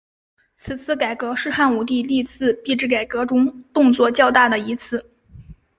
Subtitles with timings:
[0.55, 5.11] 此次改革是汉武帝历次币制改革中动作较大的一次。